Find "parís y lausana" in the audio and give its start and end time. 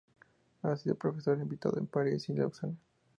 1.85-2.73